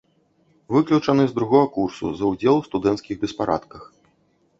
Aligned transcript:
Выключаны 0.75 1.25
з 1.27 1.35
другога 1.37 1.67
курсу 1.75 2.05
за 2.21 2.25
ўдзел 2.31 2.55
у 2.61 2.65
студэнцкіх 2.69 3.15
беспарадках. 3.25 3.83